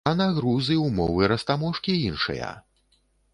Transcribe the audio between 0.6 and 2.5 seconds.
і ўмовы растаможкі іншыя!